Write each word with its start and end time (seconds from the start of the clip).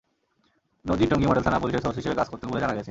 নজির 0.85 1.09
টঙ্গী 1.09 1.27
মডেল 1.27 1.43
থানা 1.43 1.59
পুলিশের 1.59 1.81
সোর্স 1.81 1.97
হিসেবে 1.97 2.15
কাজ 2.15 2.27
করতেন 2.29 2.47
বলে 2.49 2.59
জানা 2.59 2.73
গেছে। 2.73 2.79